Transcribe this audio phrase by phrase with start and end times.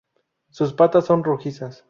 [0.49, 1.79] Sus patas son rojizas.